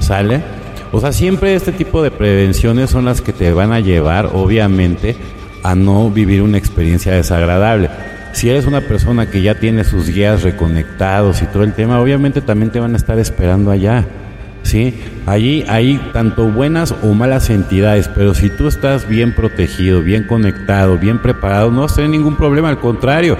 [0.00, 0.40] ¿sale?
[0.92, 5.16] O sea, siempre este tipo de prevenciones son las que te van a llevar, obviamente,
[5.62, 7.90] a no vivir una experiencia desagradable.
[8.32, 12.40] Si eres una persona que ya tiene sus guías reconectados y todo el tema, obviamente
[12.40, 14.06] también te van a estar esperando allá.
[14.66, 14.94] ¿Sí?
[15.26, 20.98] Allí hay tanto buenas o malas entidades, pero si tú estás bien protegido, bien conectado,
[20.98, 23.38] bien preparado, no vas a tener ningún problema, al contrario,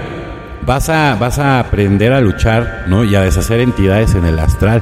[0.65, 3.03] vas a, vas a aprender a luchar, ¿no?
[3.03, 4.81] Y a deshacer entidades en el astral.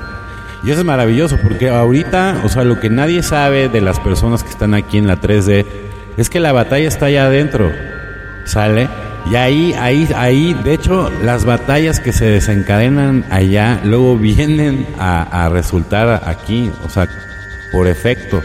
[0.64, 4.44] Y eso es maravilloso, porque ahorita, o sea, lo que nadie sabe de las personas
[4.44, 5.66] que están aquí en la 3D
[6.18, 7.72] es que la batalla está allá adentro,
[8.46, 8.88] ¿sale?
[9.30, 15.50] Y ahí, ahí, ahí, de hecho, las batallas que se desencadenan allá luego vienen a,
[15.50, 17.08] resultar aquí, o sea,
[17.72, 18.42] por efecto.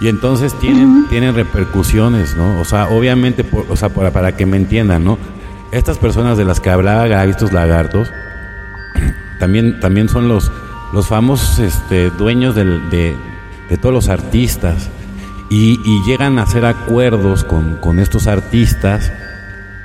[0.00, 2.60] Y entonces tienen, tienen repercusiones, ¿no?
[2.60, 5.18] O sea, obviamente, o sea, para, para que me entiendan, ¿no?
[5.72, 8.12] Estas personas de las que hablaba estos lagartos,
[9.40, 10.52] también, también son los,
[10.92, 14.88] los famosos este, dueños de, de, todos los artistas.
[15.50, 19.10] Y, y, llegan a hacer acuerdos con, con estos artistas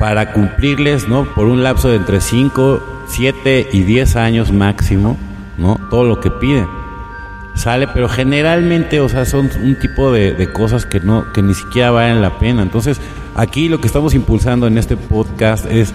[0.05, 1.25] para cumplirles, ¿no?
[1.25, 5.17] Por un lapso de entre 5, 7 y 10 años máximo,
[5.57, 5.79] ¿no?
[5.89, 6.67] Todo lo que piden.
[7.55, 11.55] Sale, pero generalmente, o sea, son un tipo de, de cosas que no, que ni
[11.55, 12.61] siquiera valen la pena.
[12.61, 13.01] Entonces,
[13.33, 15.91] aquí lo que estamos impulsando en este podcast es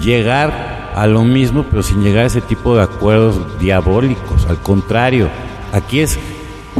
[0.00, 4.44] llegar a lo mismo, pero sin llegar a ese tipo de acuerdos diabólicos.
[4.46, 5.28] Al contrario,
[5.72, 6.18] aquí es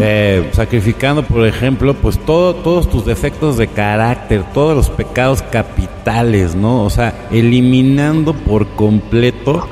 [0.01, 6.55] eh, sacrificando, por ejemplo, pues todo, todos tus defectos de carácter, todos los pecados capitales,
[6.55, 6.85] ¿no?
[6.85, 9.69] O sea, eliminando por completo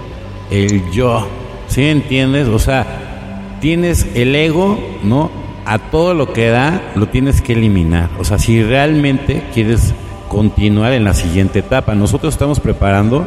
[0.50, 1.26] el yo,
[1.68, 2.48] ¿sí entiendes?
[2.48, 5.30] O sea, tienes el ego, ¿no?
[5.64, 8.10] A todo lo que da, lo tienes que eliminar.
[8.18, 9.94] O sea, si realmente quieres
[10.28, 13.26] continuar en la siguiente etapa, nosotros estamos preparando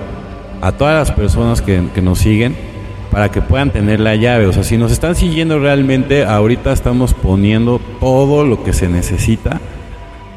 [0.62, 2.73] a todas las personas que, que nos siguen
[3.14, 4.48] para que puedan tener la llave.
[4.48, 9.62] O sea, si nos están siguiendo realmente, ahorita estamos poniendo todo lo que se necesita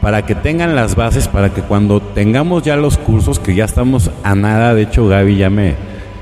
[0.02, 4.10] para que tengan las bases, para que cuando tengamos ya los cursos, que ya estamos
[4.22, 5.74] a nada, de hecho Gaby ya me,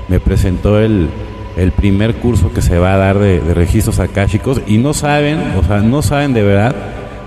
[0.07, 1.09] me presentó el,
[1.57, 5.39] el primer curso que se va a dar de, de registros akáshicos y no saben,
[5.57, 6.73] o sea, no saben de verdad,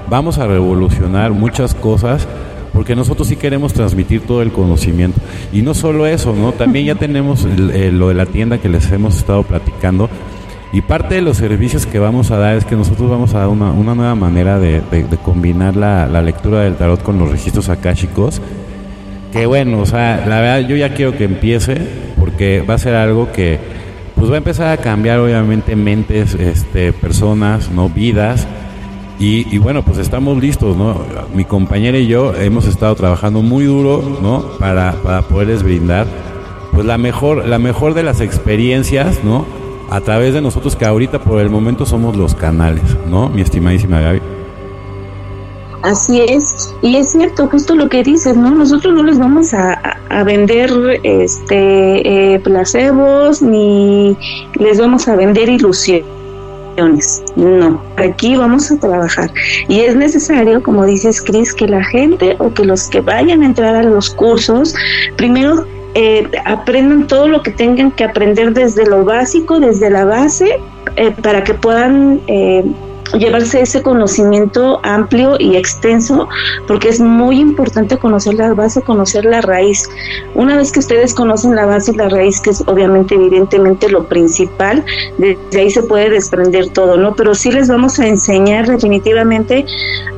[0.09, 2.27] vamos a revolucionar muchas cosas
[2.73, 5.21] porque nosotros sí queremos transmitir todo el conocimiento.
[5.53, 6.53] Y no solo eso, ¿no?
[6.53, 10.09] También ya tenemos lo de la tienda que les hemos estado platicando.
[10.73, 13.49] Y parte de los servicios que vamos a dar es que nosotros vamos a dar
[13.49, 14.83] una, una nueva manera de,
[15.25, 18.43] combinar la, la, lectura del tarot con los registros akáshicos.
[19.33, 21.79] Que bueno, o sea, la verdad yo ya quiero que empiece
[22.19, 23.59] porque va a ser algo que
[24.15, 28.47] pues va a empezar a cambiar obviamente mentes, este, personas, no vidas
[29.21, 30.97] y, bueno, pues estamos listos, ¿no?
[31.35, 34.43] Mi compañera y yo hemos estado trabajando muy duro, ¿no?
[34.59, 36.07] Para, para poderles brindar,
[36.73, 39.45] pues la mejor, la mejor de las experiencias, ¿no?
[39.91, 43.29] A través de nosotros que ahorita por el momento somos los canales, ¿no?
[43.29, 44.21] Mi estimadísima Gaby.
[45.83, 48.51] Así es, y es cierto, justo lo que dices, ¿no?
[48.51, 49.75] Nosotros no les vamos a,
[50.11, 50.71] a vender
[51.03, 54.17] este eh, placebos ni
[54.55, 55.49] les vamos a vender
[57.37, 59.31] no, aquí vamos a trabajar.
[59.69, 63.47] Y es necesario, como dices, Cris, que la gente o que los que vayan a
[63.47, 64.75] entrar a los cursos,
[65.17, 70.61] primero eh, aprendan todo lo que tengan que aprender desde lo básico, desde la base,
[70.97, 72.65] eh, para que puedan eh,
[73.15, 76.29] llevarse ese conocimiento amplio y extenso,
[76.67, 79.89] porque es muy importante conocer la base, conocer la raíz.
[80.35, 84.05] Una vez que ustedes conocen la base y la raíz, que es obviamente, evidentemente, lo
[84.05, 84.85] principal,
[85.19, 87.15] desde ahí se puede desprender todo, ¿no?
[87.15, 89.65] Pero sí les vamos a enseñar definitivamente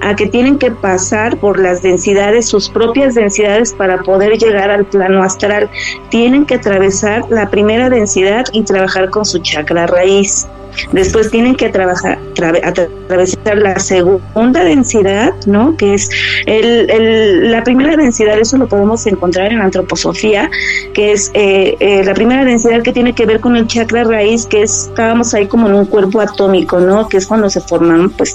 [0.01, 4.85] a que tienen que pasar por las densidades, sus propias densidades, para poder llegar al
[4.85, 5.71] plano astral.
[6.09, 10.47] Tienen que atravesar la primera densidad y trabajar con su chakra raíz.
[10.93, 12.19] Después tienen que trabajar,
[12.65, 15.77] atravesar la segunda densidad, ¿no?
[15.77, 16.11] Que es
[16.47, 20.51] el, la primera densidad, eso lo podemos encontrar en antroposofía,
[20.95, 24.47] que es eh, eh, la primera densidad que tiene que ver con el chakra raíz,
[24.47, 27.09] que es, estábamos ahí como en un cuerpo atómico, ¿no?
[27.09, 28.35] Que es cuando se forman, pues,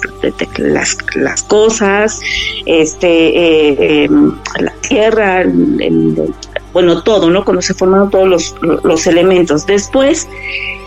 [0.57, 2.19] las, las cosas,
[2.65, 4.09] este, eh,
[4.59, 6.33] la tierra, el,
[6.75, 7.45] bueno, todo, ¿no?
[7.45, 9.65] Cuando se forman todos los, los elementos.
[9.65, 10.27] Después,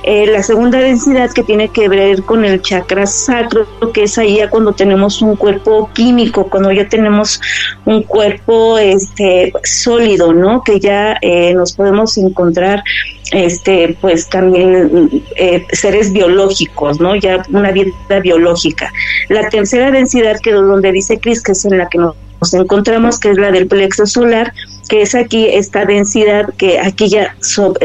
[0.03, 4.37] eh, la segunda densidad que tiene que ver con el chakra sacro, que es ahí
[4.37, 7.41] ya cuando tenemos un cuerpo químico, cuando ya tenemos
[7.87, 10.63] un cuerpo este, sólido, ¿no?
[10.63, 12.85] Que ya eh, nos podemos encontrar
[13.33, 17.17] este pues también eh, seres biológicos, ¿no?
[17.17, 18.93] Ya una vida biológica.
[19.31, 22.15] La tercera densidad que donde dice Cris que es en la que nos
[22.53, 24.53] encontramos, que es la del plexo solar,
[24.89, 27.37] que es aquí esta densidad, que aquí ya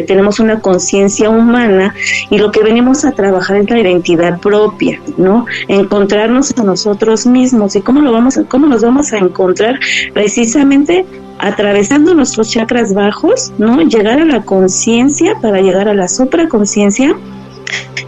[0.08, 1.94] tenemos una conciencia humana
[2.30, 5.46] y lo que venimos a trabajar es la identidad propia, ¿no?
[5.68, 7.76] Encontrarnos a nosotros mismos.
[7.76, 9.80] Y cómo lo vamos a, cómo nos vamos a encontrar
[10.14, 11.06] precisamente
[11.40, 13.82] atravesando nuestros chakras bajos, ¿no?
[13.82, 17.16] Llegar a la conciencia para llegar a la supraconciencia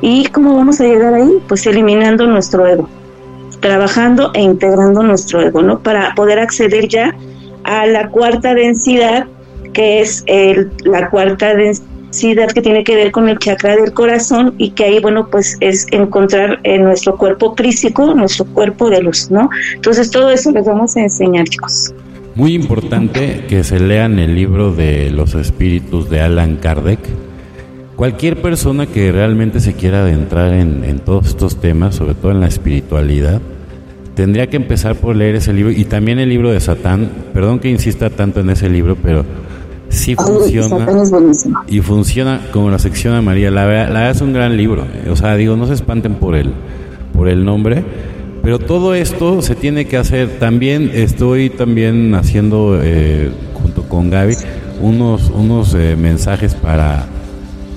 [0.01, 2.89] y cómo vamos a llegar ahí, pues eliminando nuestro ego,
[3.59, 5.79] trabajando e integrando nuestro ego, ¿no?
[5.79, 7.15] Para poder acceder ya
[7.63, 9.27] a la cuarta densidad,
[9.73, 14.55] que es el, la cuarta densidad que tiene que ver con el chakra del corazón
[14.57, 19.29] y que ahí, bueno, pues es encontrar en nuestro cuerpo crístico, nuestro cuerpo de luz,
[19.29, 19.49] ¿no?
[19.73, 21.93] Entonces todo eso les vamos a enseñar, chicos.
[22.35, 26.99] Muy importante que se lean el libro de los espíritus de Alan Kardec.
[27.95, 32.41] Cualquier persona que realmente se quiera adentrar en, en todos estos temas, sobre todo en
[32.41, 33.41] la espiritualidad,
[34.15, 37.09] tendría que empezar por leer ese libro y también el libro de Satán.
[37.33, 39.23] Perdón que insista tanto en ese libro, pero
[39.89, 40.87] sí funciona.
[41.67, 43.51] y funciona como la sección amarilla.
[43.51, 44.85] La verdad, la es un gran libro.
[45.09, 46.53] O sea, digo, no se espanten por el,
[47.13, 47.83] por el nombre.
[48.41, 50.37] Pero todo esto se tiene que hacer.
[50.39, 54.35] También estoy también haciendo, eh, junto con Gaby,
[54.81, 57.05] unos, unos eh, mensajes para,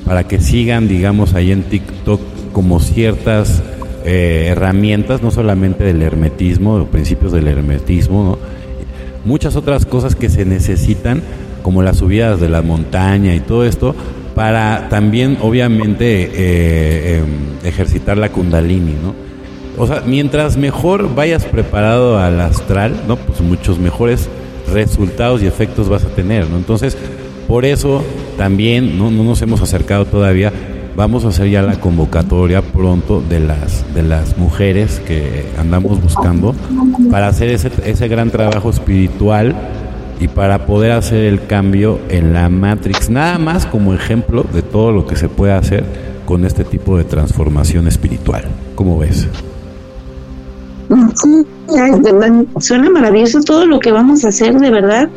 [0.08, 2.18] para que sigan, digamos, ahí en TikTok
[2.54, 3.62] como ciertas
[4.06, 8.38] eh, herramientas, no solamente del hermetismo, los principios del hermetismo,
[9.26, 11.22] muchas otras cosas que se necesitan,
[11.62, 13.94] como las subidas de la montaña y todo esto,
[14.34, 19.14] para también, obviamente, eh, em, ejercitar la kundalini, ¿no?
[19.76, 23.16] O sea, mientras mejor vayas preparado al astral, ¿no?
[23.16, 24.30] Pues muchos mejores
[24.72, 26.56] resultados y efectos vas a tener, ¿no?
[26.56, 26.96] Entonces,
[27.46, 28.02] por eso
[28.38, 30.52] también no, no nos hemos acercado todavía
[30.96, 36.54] vamos a hacer ya la convocatoria pronto de las de las mujeres que andamos buscando
[37.10, 39.54] para hacer ese, ese gran trabajo espiritual
[40.20, 44.90] y para poder hacer el cambio en la Matrix, nada más como ejemplo de todo
[44.92, 45.84] lo que se puede hacer
[46.26, 48.44] con este tipo de transformación espiritual.
[48.74, 49.28] ¿Cómo ves?
[51.14, 51.46] Sí,
[52.60, 55.08] suena maravilloso todo lo que vamos a hacer, de verdad.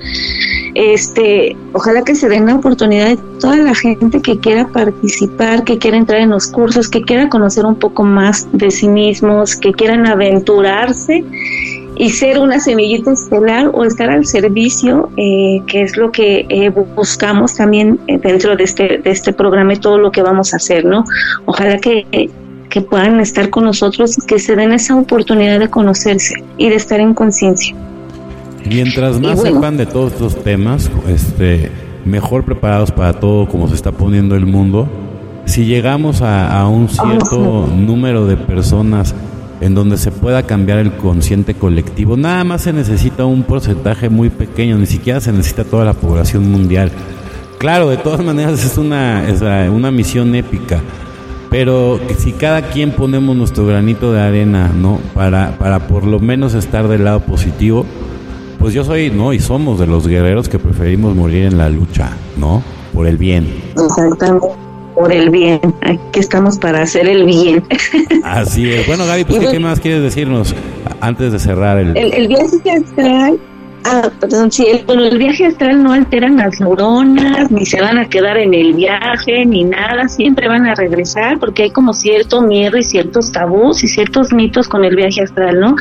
[0.74, 5.78] este, ojalá que se den la oportunidad de toda la gente que quiera participar, que
[5.78, 9.74] quiera entrar en los cursos, que quiera conocer un poco más de sí mismos, que
[9.74, 11.26] quieran aventurarse
[11.96, 16.70] y ser una semillita estelar o estar al servicio, eh, que es lo que eh,
[16.70, 20.58] buscamos también eh, dentro de este, de este programa y todo lo que vamos a
[20.58, 21.04] hacer, ¿no?
[21.46, 22.30] Ojalá que,
[22.72, 27.00] que puedan estar con nosotros que se den esa oportunidad de conocerse y de estar
[27.00, 27.76] en conciencia.
[28.66, 31.70] Mientras más sepan de todos estos temas, este,
[32.06, 34.88] mejor preparados para todo como se está poniendo el mundo.
[35.46, 39.14] Si llegamos a, a un cierto número de personas
[39.60, 42.18] en donde se pueda cambiar el consciente colectivo.
[42.18, 46.52] Nada más se necesita un porcentaje muy pequeño, ni siquiera se necesita toda la población
[46.52, 46.92] mundial.
[47.60, 50.82] Claro, de todas maneras es una, es una misión épica,
[51.52, 55.00] pero si cada quien ponemos nuestro granito de arena, ¿no?
[55.14, 57.86] Para, para por lo menos estar del lado positivo,
[58.58, 59.34] pues yo soy, ¿no?
[59.34, 62.64] Y somos de los guerreros que preferimos morir en la lucha, ¿no?
[62.94, 63.54] Por el bien.
[63.74, 64.48] Exactamente
[64.96, 65.60] por el bien.
[65.82, 67.64] Aquí estamos para hacer el bien.
[68.24, 68.88] Así es.
[68.88, 70.56] Bueno, Gaby, pues, ¿qué, más quieres decirnos
[71.02, 71.98] antes de cerrar el...
[71.98, 73.40] El, el viaje astral
[73.84, 77.98] Ah, perdón, sí, el, bueno, el viaje astral no alteran las neuronas, ni se van
[77.98, 82.42] a quedar en el viaje, ni nada, siempre van a regresar porque hay como cierto
[82.42, 85.76] miedo y ciertos tabús y ciertos mitos con el viaje astral, ¿no?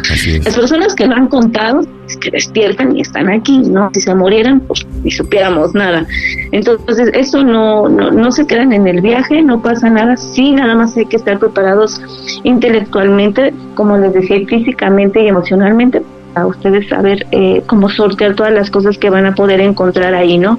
[0.45, 3.91] Las personas que lo han contado, es que despiertan y están aquí, ¿no?
[3.93, 6.07] Si se murieran, pues ni supiéramos nada.
[6.53, 10.75] Entonces, eso no, no, no se quedan en el viaje, no pasa nada, sí, nada
[10.75, 12.01] más hay que estar preparados
[12.45, 16.03] intelectualmente, como les decía, físicamente y emocionalmente
[16.35, 20.39] a ustedes saber eh, cómo sortear todas las cosas que van a poder encontrar ahí,
[20.39, 20.59] ¿no?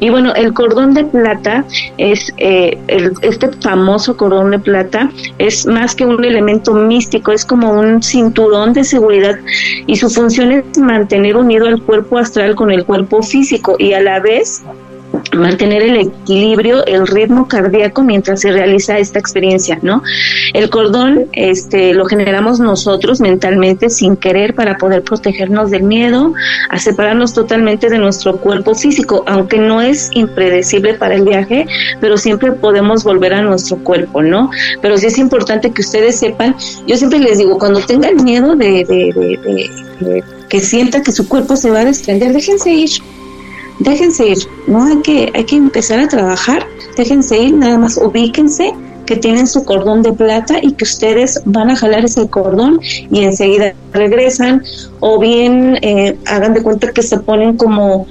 [0.00, 1.64] Y bueno, el cordón de plata
[1.98, 2.78] es, eh,
[3.22, 8.72] este famoso cordón de plata es más que un elemento místico, es como un cinturón
[8.72, 9.36] de seguridad
[9.86, 14.00] y su función es mantener unido al cuerpo astral con el cuerpo físico y a
[14.00, 14.62] la vez
[15.36, 20.02] mantener el equilibrio, el ritmo cardíaco mientras se realiza esta experiencia, ¿no?
[20.52, 26.32] El cordón este lo generamos nosotros mentalmente sin querer para poder protegernos del miedo,
[26.68, 31.66] a separarnos totalmente de nuestro cuerpo físico, aunque no es impredecible para el viaje,
[32.00, 34.50] pero siempre podemos volver a nuestro cuerpo, ¿no?
[34.82, 36.56] Pero sí es importante que ustedes sepan,
[36.86, 41.70] yo siempre les digo, cuando tengan miedo de, de que sienta que su cuerpo se
[41.70, 42.90] va a desprender, déjense ir
[43.80, 46.66] déjense ir, no hay que, hay que empezar a trabajar,
[46.96, 48.72] déjense ir, nada más ubíquense
[49.10, 52.78] que tienen su cordón de plata y que ustedes van a jalar ese cordón
[53.10, 54.62] y enseguida regresan.
[55.00, 58.06] O bien eh, hagan de cuenta que se ponen como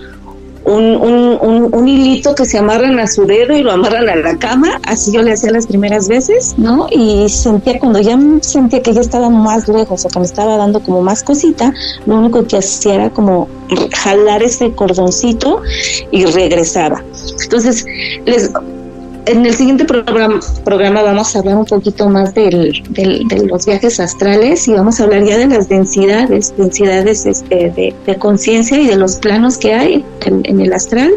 [0.69, 4.79] un, un, hilito que se amarran a su dedo y lo amarran a la cama,
[4.83, 6.87] así yo le hacía las primeras veces, ¿no?
[6.91, 10.81] Y sentía, cuando ya sentía que ya estaba más lejos o que me estaba dando
[10.81, 11.73] como más cosita,
[12.05, 13.47] lo único que hacía era como
[13.93, 15.61] jalar ese cordoncito
[16.11, 17.03] y regresaba.
[17.43, 17.85] Entonces,
[18.25, 18.51] les
[19.25, 23.99] en el siguiente programa, programa vamos a hablar un poquito más del, de los viajes
[23.99, 27.71] astrales y vamos a hablar ya de las densidades, densidades este,
[28.05, 31.11] de, conciencia y de los planos que hay en, el astral.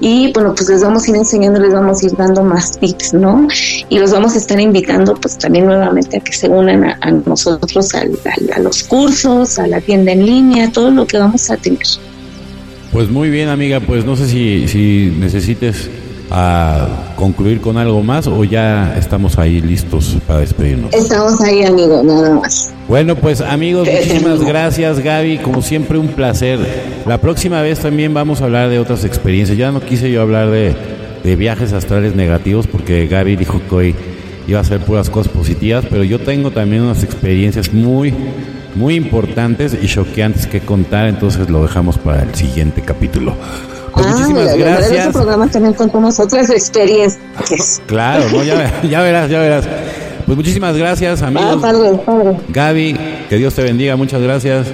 [0.00, 3.14] Y bueno, pues les vamos a ir enseñando, les vamos a ir dando más tips,
[3.14, 3.46] ¿no?
[3.88, 7.94] Y los vamos a estar invitando pues también nuevamente a que se unan a, nosotros,
[7.94, 11.80] a los cursos, a la tienda en línea, todo lo que vamos a tener.
[12.92, 15.90] Pues muy bien, amiga, pues no sé si, si necesites
[16.30, 20.92] a concluir con algo más o ya estamos ahí listos para despedirnos?
[20.92, 22.72] Estamos ahí, amigo, nada más.
[22.88, 26.58] Bueno, pues amigos, muchísimas gracias Gaby, como siempre un placer.
[27.06, 29.58] La próxima vez también vamos a hablar de otras experiencias.
[29.58, 30.74] Ya no quise yo hablar de,
[31.22, 33.96] de viajes astrales negativos porque Gaby dijo que hoy
[34.46, 38.12] iba a ser puras cosas positivas, pero yo tengo también unas experiencias muy,
[38.74, 43.34] muy importantes y choqueantes que contar, entonces lo dejamos para el siguiente capítulo.
[43.94, 44.90] Pues ah, muchísimas gracias.
[44.90, 47.82] En este programa también contamos otras experiencias.
[47.86, 49.64] Claro, ya, verás, ya verás.
[50.26, 51.62] Pues muchísimas gracias, amigos.
[51.62, 52.96] Ah, Gaby,
[53.28, 54.66] que Dios te bendiga, muchas gracias.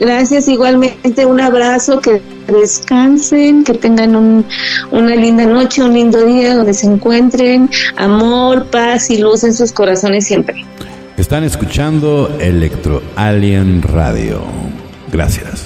[0.00, 4.44] Gracias, igualmente un abrazo, que descansen, que tengan un,
[4.90, 9.70] una linda noche, un lindo día donde se encuentren, amor, paz y luz en sus
[9.70, 10.64] corazones siempre.
[11.16, 14.42] Están escuchando Electro Alien Radio.
[15.12, 15.62] Gracias.